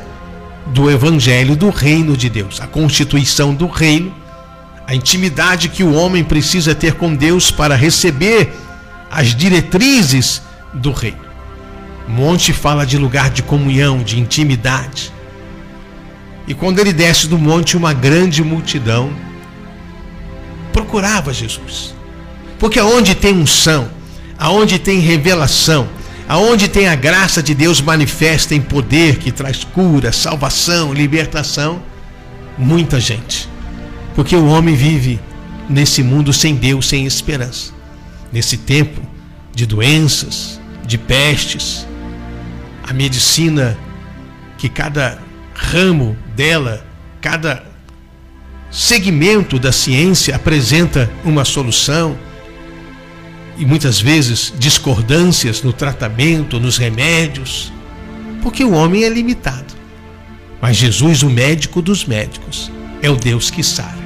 do 0.67 0.91
Evangelho 0.91 1.57
do 1.57 1.71
Reino 1.71 2.17
de 2.17 2.29
Deus, 2.29 2.61
a 2.61 2.67
constituição 2.67 3.55
do 3.55 3.67
reino, 3.67 4.15
a 4.87 4.95
intimidade 4.95 5.71
que 5.71 5.83
o 5.83 5.95
homem 5.95 6.23
precisa 6.23 6.75
ter 6.75 6.95
com 6.95 7.15
Deus 7.15 7.51
para 7.51 7.75
receber 7.75 8.53
as 9.11 9.35
diretrizes 9.35 10.43
do 10.75 10.93
reino. 10.93 11.23
Monte 12.07 12.53
fala 12.53 12.85
de 12.85 12.99
lugar 12.99 13.31
de 13.31 13.43
comunhão, 13.43 14.03
de 14.03 14.21
intimidade. 14.21 15.13
E 16.47 16.55
quando 16.55 16.79
ele 16.79 16.93
desce 16.93 17.29
do 17.29 17.39
monte, 17.39 17.77
uma 17.77 17.93
grande 17.93 18.43
multidão 18.43 19.13
procurava 20.73 21.33
Jesus. 21.33 21.95
Porque 22.59 22.79
aonde 22.79 23.15
tem 23.15 23.35
unção, 23.35 23.89
aonde 24.39 24.79
tem 24.79 24.99
revelação, 24.99 25.89
aonde 26.29 26.69
tem 26.69 26.89
a 26.89 26.95
graça 26.95 27.43
de 27.43 27.55
Deus 27.55 27.81
manifesta 27.81 28.55
em 28.55 28.61
poder 28.61 29.19
que 29.19 29.31
traz 29.31 29.65
cura, 29.65 30.13
salvação, 30.13 30.93
libertação, 30.93 31.83
muita 32.59 33.01
gente. 33.01 33.49
Porque 34.15 34.37
o 34.37 34.47
homem 34.47 34.75
vive 34.75 35.21
nesse 35.69 36.03
mundo 36.03 36.33
sem 36.33 36.55
Deus, 36.55 36.89
sem 36.89 37.07
esperança. 37.07 37.73
Nesse 38.33 38.57
tempo 38.57 39.01
de 39.55 39.67
doenças, 39.67 40.61
de 40.87 40.99
pestes, 40.99 41.87
a 42.83 42.93
medicina 42.93 43.77
que 44.59 44.69
cada 44.69 45.19
ramo 45.63 46.17
dela, 46.35 46.85
cada 47.21 47.63
segmento 48.71 49.59
da 49.59 49.71
ciência 49.71 50.35
apresenta 50.35 51.11
uma 51.25 51.45
solução 51.45 52.19
e 53.57 53.65
muitas 53.65 54.01
vezes 54.01 54.53
discordâncias 54.59 55.63
no 55.63 55.73
tratamento, 55.73 56.59
nos 56.59 56.77
remédios, 56.77 57.73
porque 58.43 58.65
o 58.65 58.73
homem 58.73 59.05
é 59.05 59.09
limitado. 59.09 59.75
Mas 60.61 60.77
Jesus, 60.77 61.23
o 61.23 61.31
médico 61.31 61.83
dos 61.83 62.05
médicos, 62.05 62.71
é 63.01 63.11
o 63.11 63.17
Deus 63.17 63.51
que 63.51 63.63
sara. 63.63 64.03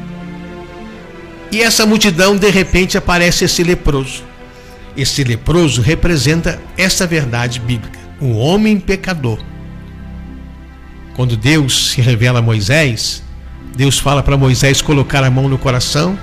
E 1.53 1.63
essa 1.63 1.87
multidão, 1.87 2.37
de 2.37 2.51
repente, 2.51 2.99
aparece 2.99 3.45
esse 3.45 3.63
leproso. 3.63 4.25
Esse 4.97 5.23
leproso 5.23 5.81
representa 5.81 6.61
essa 6.77 7.07
verdade 7.07 7.61
bíblica: 7.61 7.99
o 8.21 8.37
homem 8.37 8.81
pecador 8.81 9.39
quando 11.17 11.35
Deus 11.35 11.93
se 11.93 12.03
revela 12.03 12.41
a 12.41 12.43
Moisés, 12.43 13.23
Deus 13.75 13.99
fala 13.99 14.23
para 14.23 14.37
Moisés 14.37 14.83
colocar 14.83 15.25
a 15.25 15.31
mão 15.31 15.49
no 15.49 15.57
coração 15.57 16.17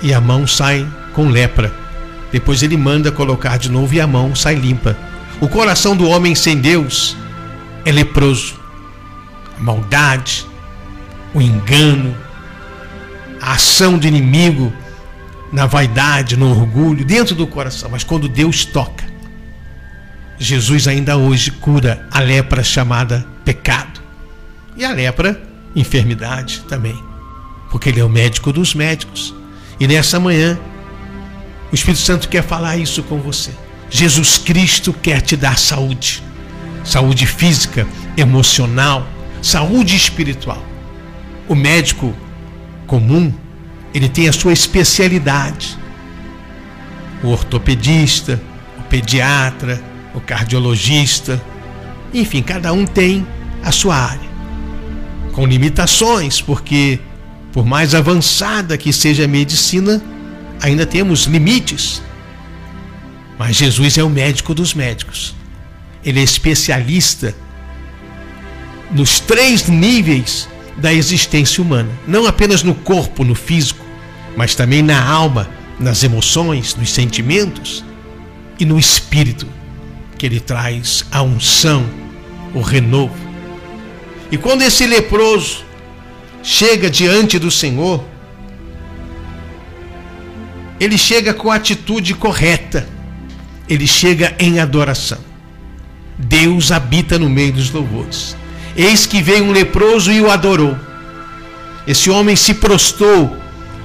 e 0.00 0.14
a 0.14 0.20
mão 0.22 0.46
sai 0.46 0.88
com 1.12 1.28
lepra. 1.28 1.70
Depois 2.32 2.62
ele 2.62 2.78
manda 2.78 3.12
colocar 3.12 3.58
de 3.58 3.70
novo 3.70 3.92
e 3.92 4.00
a 4.00 4.06
mão 4.06 4.34
sai 4.34 4.54
limpa. 4.54 4.96
O 5.38 5.46
coração 5.46 5.94
do 5.94 6.08
homem 6.08 6.34
sem 6.34 6.56
Deus 6.56 7.14
é 7.84 7.92
leproso. 7.92 8.58
A 9.58 9.62
maldade, 9.62 10.46
o 11.34 11.42
engano, 11.42 12.16
a 13.40 13.52
ação 13.52 13.98
do 13.98 14.06
inimigo 14.06 14.72
na 15.52 15.66
vaidade, 15.66 16.38
no 16.38 16.50
orgulho, 16.50 17.04
dentro 17.04 17.34
do 17.34 17.46
coração. 17.46 17.90
Mas 17.90 18.02
quando 18.02 18.30
Deus 18.30 18.64
toca, 18.64 19.04
Jesus 20.38 20.88
ainda 20.88 21.18
hoje 21.18 21.50
cura 21.50 22.06
a 22.10 22.20
lepra 22.20 22.64
chamada 22.64 23.26
pecado. 23.44 24.05
E 24.76 24.84
a 24.84 24.92
lepra, 24.92 25.40
enfermidade 25.74 26.60
também. 26.68 26.96
Porque 27.70 27.88
ele 27.88 28.00
é 28.00 28.04
o 28.04 28.08
médico 28.08 28.52
dos 28.52 28.74
médicos. 28.74 29.34
E 29.80 29.86
nessa 29.86 30.20
manhã, 30.20 30.58
o 31.70 31.74
Espírito 31.74 32.00
Santo 32.00 32.28
quer 32.28 32.42
falar 32.42 32.76
isso 32.76 33.02
com 33.02 33.18
você. 33.18 33.50
Jesus 33.90 34.38
Cristo 34.38 34.92
quer 34.92 35.20
te 35.20 35.36
dar 35.36 35.58
saúde. 35.58 36.22
Saúde 36.84 37.26
física, 37.26 37.86
emocional, 38.16 39.06
saúde 39.42 39.96
espiritual. 39.96 40.62
O 41.48 41.54
médico 41.54 42.14
comum, 42.86 43.32
ele 43.92 44.08
tem 44.08 44.28
a 44.28 44.32
sua 44.32 44.52
especialidade. 44.52 45.76
O 47.22 47.28
ortopedista, 47.28 48.40
o 48.78 48.82
pediatra, 48.84 49.82
o 50.14 50.20
cardiologista, 50.20 51.42
enfim, 52.12 52.42
cada 52.42 52.72
um 52.72 52.86
tem 52.86 53.26
a 53.62 53.72
sua 53.72 53.96
área. 53.96 54.25
Com 55.36 55.46
limitações, 55.46 56.40
porque 56.40 56.98
por 57.52 57.66
mais 57.66 57.94
avançada 57.94 58.78
que 58.78 58.90
seja 58.90 59.24
a 59.24 59.28
medicina, 59.28 60.02
ainda 60.62 60.86
temos 60.86 61.24
limites. 61.24 62.02
Mas 63.38 63.56
Jesus 63.56 63.98
é 63.98 64.02
o 64.02 64.08
médico 64.08 64.54
dos 64.54 64.72
médicos. 64.72 65.34
Ele 66.02 66.20
é 66.20 66.22
especialista 66.22 67.34
nos 68.90 69.20
três 69.20 69.68
níveis 69.68 70.48
da 70.78 70.90
existência 70.90 71.62
humana, 71.62 71.90
não 72.08 72.26
apenas 72.26 72.62
no 72.62 72.74
corpo, 72.74 73.22
no 73.22 73.34
físico, 73.34 73.84
mas 74.38 74.54
também 74.54 74.80
na 74.80 75.06
alma, 75.06 75.50
nas 75.78 76.02
emoções, 76.02 76.74
nos 76.74 76.90
sentimentos 76.90 77.84
e 78.58 78.64
no 78.64 78.78
espírito, 78.78 79.46
que 80.16 80.24
ele 80.24 80.40
traz 80.40 81.04
a 81.12 81.22
unção, 81.22 81.84
o 82.54 82.62
renovo. 82.62 83.25
E 84.30 84.36
quando 84.36 84.62
esse 84.62 84.86
leproso 84.86 85.64
chega 86.42 86.90
diante 86.90 87.38
do 87.38 87.50
Senhor, 87.50 88.04
ele 90.78 90.98
chega 90.98 91.32
com 91.32 91.50
a 91.50 91.56
atitude 91.56 92.14
correta, 92.14 92.88
ele 93.68 93.86
chega 93.86 94.34
em 94.38 94.58
adoração. 94.58 95.18
Deus 96.18 96.72
habita 96.72 97.18
no 97.18 97.28
meio 97.28 97.52
dos 97.52 97.70
louvores. 97.70 98.36
Eis 98.76 99.06
que 99.06 99.22
veio 99.22 99.44
um 99.44 99.52
leproso 99.52 100.12
e 100.12 100.20
o 100.20 100.30
adorou. 100.30 100.76
Esse 101.86 102.10
homem 102.10 102.36
se 102.36 102.54
prostrou 102.54 103.36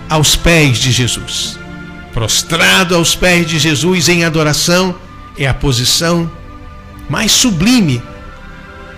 aos 0.10 0.36
pés 0.36 0.77
de 0.77 0.91
Jesus. 0.91 1.57
Prostrado 2.13 2.95
aos 2.95 3.15
pés 3.15 3.48
de 3.48 3.57
Jesus 3.57 4.10
em 4.10 4.25
adoração 4.25 4.95
é 5.38 5.48
a 5.48 5.53
posição 5.53 6.29
mais 7.10 7.31
sublime 7.31 8.01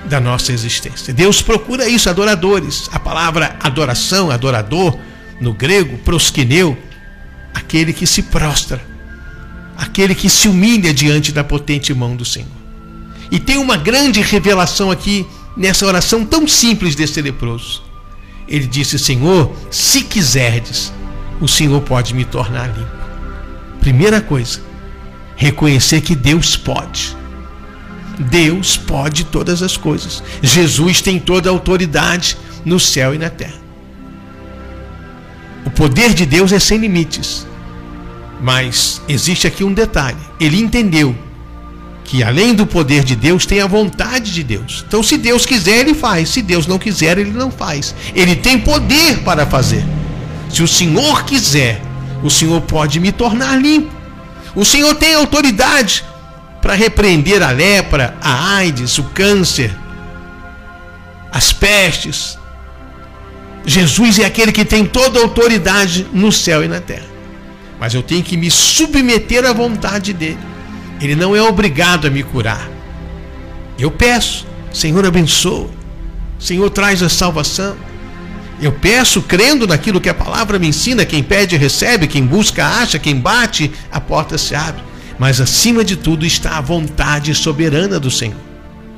da 0.05 0.19
nossa 0.19 0.51
existência. 0.51 1.13
Deus 1.13 1.41
procura 1.41 1.87
isso, 1.87 2.09
adoradores. 2.09 2.89
A 2.91 2.99
palavra 2.99 3.55
adoração, 3.61 4.29
adorador, 4.29 4.97
no 5.39 5.53
grego, 5.53 5.97
prosquineu, 5.99 6.77
aquele 7.53 7.93
que 7.93 8.05
se 8.05 8.23
prostra, 8.23 8.81
aquele 9.77 10.15
que 10.15 10.29
se 10.29 10.47
humilha 10.47 10.93
diante 10.93 11.31
da 11.31 11.43
potente 11.43 11.93
mão 11.93 12.15
do 12.15 12.25
Senhor. 12.25 12.47
E 13.31 13.39
tem 13.39 13.57
uma 13.57 13.77
grande 13.77 14.21
revelação 14.21 14.91
aqui 14.91 15.25
nessa 15.55 15.85
oração 15.85 16.25
tão 16.25 16.47
simples 16.47 16.95
desse 16.95 17.21
leproso. 17.21 17.83
Ele 18.47 18.67
disse: 18.67 18.99
Senhor, 18.99 19.55
se 19.71 20.03
quiserdes, 20.03 20.93
o 21.39 21.47
Senhor 21.47 21.81
pode 21.81 22.13
me 22.13 22.25
tornar 22.25 22.67
limpo. 22.67 22.91
Primeira 23.79 24.21
coisa, 24.21 24.61
reconhecer 25.35 26.01
que 26.01 26.15
Deus 26.15 26.55
pode. 26.55 27.15
Deus 28.19 28.77
pode 28.77 29.25
todas 29.25 29.61
as 29.61 29.77
coisas. 29.77 30.23
Jesus 30.41 31.01
tem 31.01 31.19
toda 31.19 31.49
a 31.49 31.51
autoridade 31.51 32.37
no 32.63 32.79
céu 32.79 33.13
e 33.13 33.17
na 33.17 33.29
terra. 33.29 33.61
O 35.65 35.69
poder 35.71 36.13
de 36.13 36.25
Deus 36.25 36.51
é 36.51 36.59
sem 36.59 36.77
limites. 36.77 37.47
Mas 38.41 39.01
existe 39.07 39.47
aqui 39.47 39.63
um 39.63 39.73
detalhe: 39.73 40.17
ele 40.39 40.59
entendeu 40.59 41.15
que 42.03 42.21
além 42.21 42.53
do 42.53 42.67
poder 42.67 43.03
de 43.03 43.15
Deus 43.15 43.45
tem 43.45 43.61
a 43.61 43.67
vontade 43.67 44.33
de 44.33 44.43
Deus. 44.43 44.83
Então, 44.87 45.01
se 45.01 45.17
Deus 45.17 45.45
quiser, 45.45 45.79
ele 45.79 45.93
faz. 45.93 46.29
Se 46.29 46.41
Deus 46.41 46.67
não 46.67 46.77
quiser, 46.77 47.17
ele 47.17 47.31
não 47.31 47.49
faz. 47.49 47.95
Ele 48.13 48.35
tem 48.35 48.59
poder 48.59 49.19
para 49.19 49.45
fazer. 49.45 49.83
Se 50.49 50.61
o 50.61 50.67
Senhor 50.67 51.23
quiser, 51.23 51.81
o 52.21 52.29
Senhor 52.29 52.61
pode 52.61 52.99
me 52.99 53.11
tornar 53.11 53.55
limpo. 53.55 53.91
O 54.53 54.63
Senhor 54.63 54.93
tem 54.95 55.15
autoridade 55.15 56.03
para 56.63 56.75
repreender 56.75 57.43
a 57.43 57.51
lepra, 57.51 58.15
a 58.21 58.55
AIDS, 58.55 58.97
o 58.97 59.03
câncer, 59.03 59.75
as 61.29 61.51
pestes. 61.51 62.39
Jesus 63.65 64.17
é 64.17 64.25
aquele 64.25 64.53
que 64.53 64.63
tem 64.63 64.85
toda 64.85 65.19
a 65.19 65.23
autoridade 65.23 66.07
no 66.13 66.31
céu 66.31 66.63
e 66.63 66.69
na 66.69 66.79
terra. 66.79 67.05
Mas 67.77 67.93
eu 67.93 68.01
tenho 68.01 68.23
que 68.23 68.37
me 68.37 68.49
submeter 68.49 69.45
à 69.45 69.51
vontade 69.51 70.13
dele. 70.13 70.39
Ele 71.01 71.17
não 71.17 71.35
é 71.35 71.41
obrigado 71.41 72.07
a 72.07 72.09
me 72.09 72.23
curar. 72.23 72.69
Eu 73.77 73.91
peço, 73.91 74.47
Senhor 74.71 75.05
abençoa. 75.05 75.69
Senhor 76.39 76.69
traz 76.69 77.03
a 77.03 77.09
salvação. 77.09 77.75
Eu 78.61 78.71
peço 78.71 79.21
crendo 79.21 79.67
naquilo 79.67 79.99
que 79.99 80.07
a 80.07 80.13
palavra 80.13 80.57
me 80.57 80.69
ensina: 80.69 81.05
quem 81.05 81.21
pede, 81.21 81.57
recebe, 81.57 82.07
quem 82.07 82.25
busca, 82.25 82.65
acha, 82.65 82.97
quem 82.97 83.19
bate, 83.19 83.69
a 83.91 83.99
porta 83.99 84.37
se 84.37 84.55
abre. 84.55 84.92
Mas 85.17 85.39
acima 85.39 85.83
de 85.83 85.95
tudo 85.95 86.25
está 86.25 86.57
a 86.57 86.61
vontade 86.61 87.33
soberana 87.35 87.99
do 87.99 88.09
Senhor, 88.09 88.35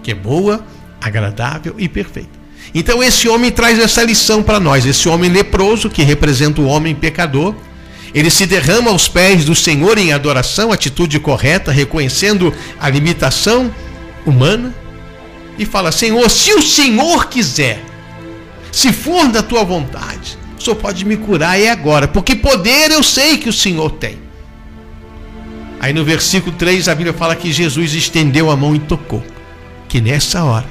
que 0.01 0.11
é 0.11 0.15
boa, 0.15 0.65
agradável 1.01 1.75
e 1.77 1.87
perfeita. 1.87 2.45
Então 2.73 3.03
esse 3.03 3.27
homem 3.27 3.51
traz 3.51 3.79
essa 3.79 4.03
lição 4.03 4.41
para 4.41 4.59
nós, 4.59 4.85
esse 4.85 5.07
homem 5.07 5.29
leproso 5.29 5.89
que 5.89 6.03
representa 6.03 6.61
o 6.61 6.65
homem 6.65 6.95
pecador, 6.95 7.53
ele 8.13 8.29
se 8.29 8.45
derrama 8.45 8.91
aos 8.91 9.07
pés 9.07 9.43
do 9.43 9.53
Senhor 9.53 9.97
em 9.97 10.13
adoração, 10.13 10.71
atitude 10.71 11.19
correta, 11.19 11.71
reconhecendo 11.71 12.53
a 12.79 12.89
limitação 12.89 13.69
humana 14.25 14.73
e 15.59 15.65
fala: 15.65 15.91
Senhor, 15.91 16.29
se 16.29 16.53
o 16.53 16.61
Senhor 16.61 17.27
quiser, 17.27 17.83
se 18.71 18.91
for 18.93 19.27
da 19.27 19.43
tua 19.43 19.63
vontade, 19.63 20.37
o 20.57 20.63
Senhor 20.63 20.75
pode 20.77 21.05
me 21.05 21.17
curar 21.17 21.59
é 21.59 21.69
agora, 21.69 22.07
porque 22.07 22.35
poder 22.35 22.91
eu 22.91 23.03
sei 23.03 23.37
que 23.37 23.49
o 23.49 23.53
Senhor 23.53 23.91
tem. 23.91 24.24
Aí 25.79 25.93
no 25.93 26.03
versículo 26.03 26.55
3 26.55 26.87
a 26.87 26.95
Bíblia 26.95 27.13
fala 27.13 27.35
que 27.35 27.51
Jesus 27.51 27.93
estendeu 27.93 28.49
a 28.49 28.55
mão 28.55 28.75
e 28.75 28.79
tocou. 28.79 29.23
Que 29.87 30.01
nessa 30.01 30.43
hora, 30.43 30.65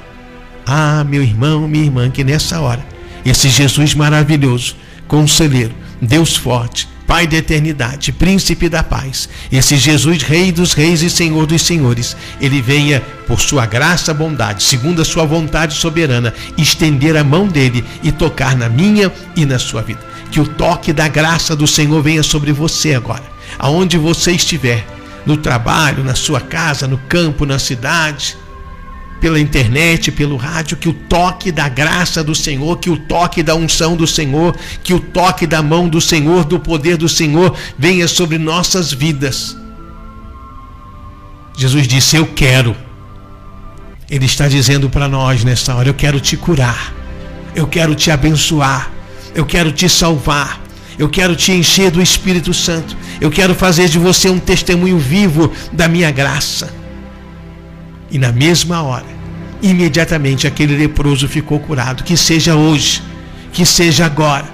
ah, 0.65 1.03
meu 1.03 1.23
irmão, 1.23 1.67
minha 1.67 1.85
irmã, 1.85 2.09
que 2.09 2.23
nessa 2.23 2.59
hora, 2.59 2.85
esse 3.25 3.49
Jesus 3.49 3.93
maravilhoso, 3.93 4.75
conselheiro, 5.07 5.73
Deus 6.01 6.35
forte, 6.35 6.87
Pai 7.07 7.27
da 7.27 7.37
eternidade, 7.37 8.11
príncipe 8.11 8.67
da 8.67 8.81
paz, 8.81 9.29
esse 9.51 9.77
Jesus, 9.77 10.23
Rei 10.23 10.51
dos 10.51 10.73
reis 10.73 11.03
e 11.03 11.09
Senhor 11.09 11.45
dos 11.45 11.61
senhores, 11.61 12.17
ele 12.41 12.61
venha, 12.61 12.99
por 13.27 13.39
sua 13.39 13.65
graça, 13.67 14.11
bondade, 14.11 14.63
segundo 14.63 15.03
a 15.03 15.05
sua 15.05 15.23
vontade 15.23 15.75
soberana, 15.75 16.33
estender 16.57 17.15
a 17.15 17.23
mão 17.23 17.47
dele 17.47 17.85
e 18.01 18.11
tocar 18.11 18.55
na 18.55 18.67
minha 18.67 19.11
e 19.35 19.45
na 19.45 19.59
sua 19.59 19.83
vida. 19.83 19.99
Que 20.31 20.39
o 20.39 20.47
toque 20.47 20.91
da 20.91 21.07
graça 21.07 21.55
do 21.55 21.67
Senhor 21.67 22.01
venha 22.01 22.23
sobre 22.23 22.51
você 22.51 22.95
agora, 22.95 23.23
aonde 23.57 23.97
você 23.97 24.31
estiver, 24.31 24.85
no 25.25 25.37
trabalho, 25.37 26.03
na 26.03 26.15
sua 26.15 26.39
casa, 26.39 26.87
no 26.87 26.97
campo, 26.97 27.45
na 27.45 27.57
cidade 27.57 28.37
pela 29.19 29.39
internet, 29.39 30.11
pelo 30.11 30.35
rádio, 30.35 30.77
que 30.77 30.89
o 30.89 30.93
toque 30.93 31.51
da 31.51 31.67
graça 31.67 32.23
do 32.23 32.35
Senhor, 32.35 32.77
que 32.77 32.89
o 32.89 32.97
toque 32.97 33.41
da 33.41 33.55
unção 33.55 33.95
do 33.95 34.05
Senhor, 34.05 34.55
que 34.83 34.93
o 34.93 34.99
toque 34.99 35.47
da 35.47 35.63
mão 35.63 35.87
do 35.87 35.99
Senhor, 35.99 36.43
do 36.45 36.59
poder 36.59 36.97
do 36.97 37.09
Senhor 37.09 37.55
venha 37.77 38.07
sobre 38.07 38.37
nossas 38.37 38.93
vidas. 38.93 39.57
Jesus 41.57 41.87
disse: 41.87 42.17
Eu 42.17 42.27
quero. 42.27 42.75
Ele 44.09 44.25
está 44.25 44.47
dizendo 44.47 44.89
para 44.89 45.07
nós 45.07 45.43
nessa 45.43 45.73
hora: 45.73 45.89
Eu 45.89 45.95
quero 45.95 46.19
te 46.19 46.37
curar, 46.37 46.93
eu 47.55 47.65
quero 47.65 47.95
te 47.95 48.11
abençoar, 48.11 48.91
eu 49.33 49.45
quero 49.45 49.71
te 49.71 49.89
salvar, 49.89 50.61
eu 50.97 51.09
quero 51.09 51.35
te 51.35 51.51
encher 51.51 51.91
do 51.91 52.01
Espírito 52.01 52.53
Santo, 52.53 52.95
eu 53.19 53.29
quero 53.29 53.53
fazer 53.53 53.89
de 53.89 53.99
você 53.99 54.29
um 54.29 54.39
testemunho 54.39 54.97
vivo 54.97 55.51
da 55.71 55.87
minha 55.87 56.11
graça. 56.11 56.73
E 58.09 58.17
na 58.17 58.31
mesma 58.31 58.81
hora, 58.81 59.05
imediatamente 59.61 60.47
aquele 60.47 60.75
leproso 60.75 61.27
ficou 61.27 61.59
curado. 61.59 62.03
Que 62.03 62.15
seja 62.15 62.55
hoje, 62.55 63.01
que 63.51 63.65
seja 63.65 64.05
agora, 64.05 64.45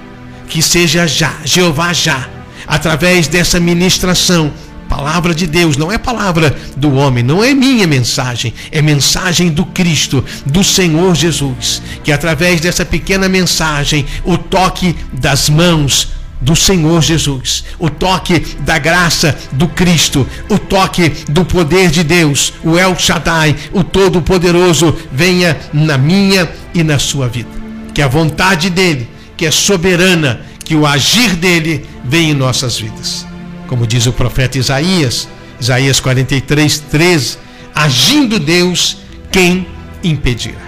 que 0.48 0.62
seja 0.62 1.06
já, 1.06 1.34
Jeová 1.44 1.94
já, 1.94 2.28
através 2.66 3.28
dessa 3.28 3.60
ministração. 3.60 4.52
Palavra 4.90 5.34
de 5.34 5.48
Deus, 5.48 5.78
não 5.78 5.90
é 5.90 5.98
palavra 5.98 6.54
do 6.76 6.94
homem, 6.96 7.24
não 7.24 7.42
é 7.42 7.54
minha 7.54 7.88
mensagem, 7.88 8.54
é 8.70 8.82
mensagem 8.82 9.50
do 9.50 9.66
Cristo, 9.66 10.24
do 10.46 10.66
Senhor 10.66 11.16
Jesus. 11.16 11.82
Que 12.04 12.12
através 12.12 12.60
dessa 12.60 12.84
pequena 12.84 13.30
mensagem, 13.30 14.06
o 14.26 14.38
toque 14.38 14.94
das 15.14 15.50
mãos 15.50 16.10
do 16.42 16.56
Senhor 16.56 17.02
Jesus, 17.02 17.64
o 17.78 17.90
toque 17.90 18.40
da 18.60 18.80
graça 18.80 19.38
do 19.52 19.68
Cristo, 19.68 20.28
o 20.50 20.58
toque 20.58 21.10
do 21.30 21.46
poder 21.46 21.92
de 21.92 22.04
Deus, 22.04 22.54
o 22.64 22.78
El 22.78 22.98
Shaddai, 22.98 23.56
o 23.72 23.84
Todo-Poderoso, 23.84 24.98
venha 25.12 25.58
na 25.72 25.98
minha 25.98 26.52
e 26.74 26.84
na 26.84 26.98
sua 26.98 27.28
vida. 27.28 27.50
Que 27.94 28.02
a 28.02 28.08
vontade 28.08 28.70
dele, 28.70 29.08
que 29.38 29.46
é 29.46 29.52
soberana, 29.52 30.42
que 30.66 30.76
o 30.76 30.86
agir 30.86 31.36
dele 31.36 31.86
venha 32.04 32.32
em 32.32 32.36
nossas 32.36 32.80
vidas. 32.80 33.26
Como 33.68 33.86
diz 33.86 34.06
o 34.08 34.14
profeta 34.14 34.58
Isaías, 34.58 35.28
Isaías 35.60 36.00
43, 36.00 36.80
13: 36.80 37.38
agindo 37.74 38.40
Deus, 38.40 38.98
quem 39.32 39.68
impedirá? 40.04 40.60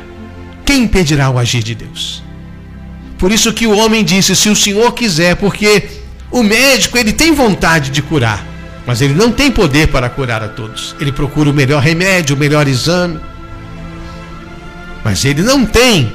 Quem 0.65 0.83
impedirá 0.83 1.29
o 1.29 1.37
agir 1.37 1.63
de 1.63 1.75
Deus? 1.75 2.22
Por 3.23 3.31
isso 3.31 3.53
que 3.53 3.65
o 3.65 3.77
homem 3.77 4.03
disse: 4.03 4.35
Se 4.35 4.49
o 4.49 4.55
Senhor 4.55 4.91
quiser, 4.91 5.37
porque 5.37 5.87
O 6.29 6.43
médico, 6.43 6.97
ele 6.97 7.13
tem 7.13 7.31
vontade 7.31 7.89
de 7.89 8.01
curar, 8.01 8.45
mas 8.85 9.01
ele 9.01 9.13
não 9.13 9.31
tem 9.31 9.49
poder 9.49 9.87
para 9.87 10.09
curar 10.09 10.43
a 10.43 10.49
todos. 10.49 10.93
Ele 10.99 11.11
procura 11.11 11.49
o 11.49 11.53
melhor 11.53 11.81
remédio, 11.81 12.35
o 12.35 12.39
melhor 12.39 12.67
exame. 12.67 13.17
Mas 15.05 15.23
ele 15.23 15.41
não 15.41 15.65
tem 15.65 16.11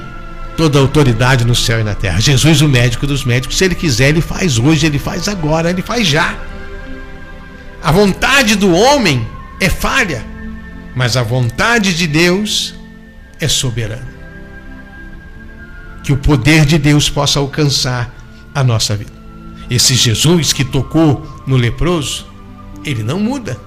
toda 0.54 0.78
a 0.78 0.82
autoridade 0.82 1.46
no 1.46 1.54
céu 1.54 1.80
e 1.80 1.84
na 1.84 1.94
terra. 1.94 2.20
Jesus, 2.20 2.60
o 2.60 2.68
médico 2.68 3.06
dos 3.06 3.24
médicos, 3.24 3.56
se 3.56 3.64
ele 3.64 3.74
quiser, 3.74 4.10
ele 4.10 4.20
faz 4.20 4.58
hoje, 4.58 4.84
ele 4.84 4.98
faz 4.98 5.28
agora, 5.28 5.70
ele 5.70 5.82
faz 5.82 6.06
já. 6.06 6.36
A 7.82 7.90
vontade 7.90 8.54
do 8.54 8.70
homem 8.74 9.26
é 9.60 9.70
falha, 9.70 10.22
mas 10.94 11.16
a 11.16 11.22
vontade 11.22 11.94
de 11.94 12.06
Deus 12.06 12.74
é 13.40 13.48
soberana. 13.48 14.07
Que 16.02 16.12
o 16.12 16.16
poder 16.16 16.64
de 16.64 16.78
Deus 16.78 17.10
possa 17.10 17.38
alcançar 17.38 18.14
a 18.54 18.64
nossa 18.64 18.96
vida. 18.96 19.12
Esse 19.70 19.94
Jesus 19.94 20.52
que 20.52 20.64
tocou 20.64 21.26
no 21.46 21.56
leproso, 21.56 22.26
ele 22.84 23.02
não 23.02 23.20
muda. 23.20 23.58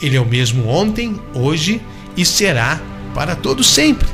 Ele 0.00 0.16
é 0.16 0.20
o 0.20 0.26
mesmo 0.26 0.66
ontem, 0.68 1.20
hoje 1.32 1.80
e 2.16 2.24
será 2.24 2.80
para 3.14 3.36
todo 3.36 3.62
sempre. 3.62 4.08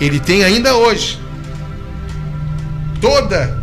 Ele 0.00 0.20
tem 0.20 0.44
ainda 0.44 0.76
hoje 0.76 1.18
toda 3.00 3.60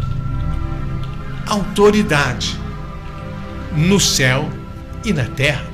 autoridade 1.48 2.60
no 3.76 4.00
céu 4.00 4.50
e 5.04 5.14
na 5.14 5.26
terra. 5.26 5.66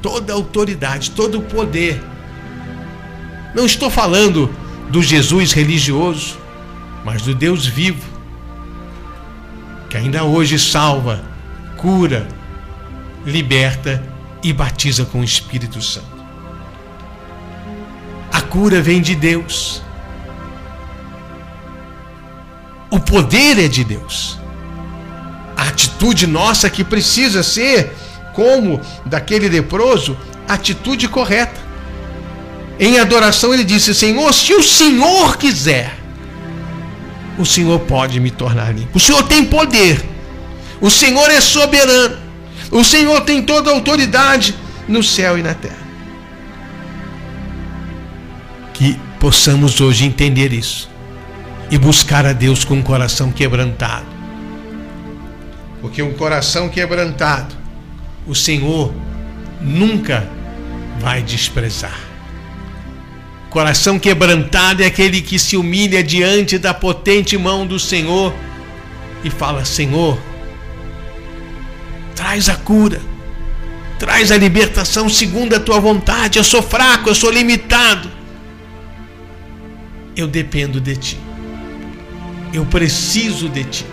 Toda 0.00 0.32
autoridade, 0.32 1.12
todo 1.12 1.38
o 1.38 1.42
poder. 1.42 2.02
Não 3.54 3.64
estou 3.64 3.88
falando 3.88 4.52
do 4.92 5.02
Jesus 5.02 5.52
religioso, 5.52 6.36
mas 7.02 7.22
do 7.22 7.34
Deus 7.34 7.64
vivo, 7.64 8.06
que 9.88 9.96
ainda 9.96 10.22
hoje 10.22 10.58
salva, 10.58 11.24
cura, 11.78 12.28
liberta 13.24 14.04
e 14.42 14.52
batiza 14.52 15.06
com 15.06 15.20
o 15.20 15.24
Espírito 15.24 15.80
Santo. 15.80 16.22
A 18.30 18.42
cura 18.42 18.82
vem 18.82 19.00
de 19.00 19.14
Deus. 19.14 19.82
O 22.90 23.00
poder 23.00 23.58
é 23.58 23.68
de 23.68 23.84
Deus. 23.84 24.38
A 25.56 25.68
atitude 25.68 26.26
nossa 26.26 26.68
que 26.68 26.84
precisa 26.84 27.42
ser 27.42 27.96
como 28.34 28.78
daquele 29.06 29.48
leproso, 29.48 30.18
atitude 30.46 31.08
correta. 31.08 31.61
Em 32.82 32.98
adoração 32.98 33.54
ele 33.54 33.62
disse: 33.62 33.94
Senhor, 33.94 34.34
se 34.34 34.52
o 34.52 34.60
Senhor 34.60 35.36
quiser, 35.36 35.96
o 37.38 37.46
Senhor 37.46 37.78
pode 37.78 38.18
me 38.18 38.28
tornar 38.28 38.74
limpo. 38.74 38.98
O 38.98 39.00
Senhor 39.00 39.22
tem 39.22 39.44
poder. 39.44 40.04
O 40.80 40.90
Senhor 40.90 41.30
é 41.30 41.40
soberano. 41.40 42.18
O 42.72 42.82
Senhor 42.82 43.20
tem 43.20 43.40
toda 43.40 43.70
a 43.70 43.74
autoridade 43.74 44.52
no 44.88 45.00
céu 45.00 45.38
e 45.38 45.44
na 45.44 45.54
terra. 45.54 45.86
Que 48.74 48.98
possamos 49.20 49.80
hoje 49.80 50.04
entender 50.04 50.52
isso 50.52 50.90
e 51.70 51.78
buscar 51.78 52.26
a 52.26 52.32
Deus 52.32 52.64
com 52.64 52.74
um 52.74 52.82
coração 52.82 53.30
quebrantado. 53.30 54.06
Porque 55.80 56.02
um 56.02 56.14
coração 56.14 56.68
quebrantado 56.68 57.54
o 58.26 58.34
Senhor 58.34 58.92
nunca 59.60 60.28
vai 60.98 61.22
desprezar. 61.22 62.11
Coração 63.52 63.98
quebrantado 63.98 64.82
é 64.82 64.86
aquele 64.86 65.20
que 65.20 65.38
se 65.38 65.58
humilha 65.58 66.02
diante 66.02 66.56
da 66.56 66.72
potente 66.72 67.36
mão 67.36 67.66
do 67.66 67.78
Senhor 67.78 68.32
e 69.22 69.28
fala: 69.28 69.62
Senhor, 69.62 70.18
traz 72.16 72.48
a 72.48 72.56
cura, 72.56 72.98
traz 73.98 74.32
a 74.32 74.38
libertação 74.38 75.06
segundo 75.06 75.54
a 75.54 75.60
tua 75.60 75.78
vontade. 75.78 76.38
Eu 76.38 76.44
sou 76.44 76.62
fraco, 76.62 77.10
eu 77.10 77.14
sou 77.14 77.30
limitado. 77.30 78.10
Eu 80.16 80.26
dependo 80.26 80.80
de 80.80 80.96
ti. 80.96 81.18
Eu 82.54 82.64
preciso 82.64 83.50
de 83.50 83.64
ti. 83.64 83.86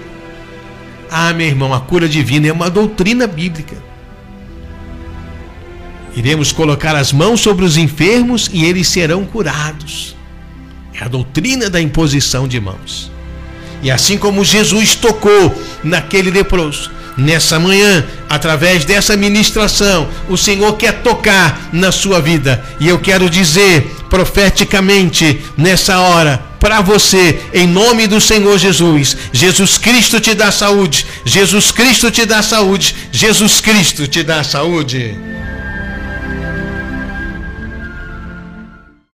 Ah, 1.12 1.34
meu 1.34 1.48
irmão, 1.48 1.74
a 1.74 1.82
cura 1.82 2.08
divina 2.08 2.48
é 2.48 2.54
uma 2.54 2.70
doutrina 2.70 3.28
bíblica. 3.28 3.76
Iremos 6.16 6.52
colocar 6.52 6.96
as 6.96 7.12
mãos 7.12 7.42
sobre 7.42 7.64
os 7.66 7.78
enfermos 7.78 8.50
e 8.52 8.66
eles 8.66 8.88
serão 8.88 9.26
curados. 9.26 10.16
É 10.94 11.04
a 11.04 11.08
doutrina 11.08 11.70
da 11.70 11.80
imposição 11.80 12.48
de 12.48 12.60
mãos. 12.60 13.12
E 13.82 13.90
assim 13.90 14.18
como 14.18 14.44
Jesus 14.44 14.96
tocou 14.96 15.56
naquele 15.84 16.30
leproso, 16.30 16.92
nessa 17.18 17.60
manhã, 17.60 18.06
através 18.30 18.84
dessa 18.84 19.16
ministração, 19.16 20.10
o 20.28 20.38
Senhor 20.38 20.74
quer 20.74 21.02
tocar 21.02 21.70
na 21.72 21.92
sua 21.92 22.20
vida. 22.20 22.64
E 22.80 22.88
eu 22.88 23.00
quero 23.00 23.30
dizer 23.30 23.96
profeticamente 24.10 25.40
nessa 25.56 26.00
hora 26.00 26.50
para 26.60 26.82
você, 26.82 27.40
em 27.54 27.66
nome 27.66 28.06
do 28.06 28.20
Senhor 28.20 28.58
Jesus. 28.58 29.16
Jesus 29.32 29.78
Cristo 29.78 30.20
te 30.20 30.34
dá 30.36 30.52
saúde. 30.52 31.06
Jesus 31.24 31.72
Cristo 31.72 32.12
te 32.12 32.26
dá 32.26 32.44
saúde. 32.44 32.96
Jesus 33.12 33.62
Cristo 33.62 34.08
te 34.08 34.24
dá 34.24 34.44
saúde. 34.44 35.18